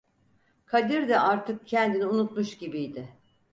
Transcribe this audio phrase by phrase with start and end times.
[0.65, 3.09] Kadir de artık kendini unutmuş gibiydi.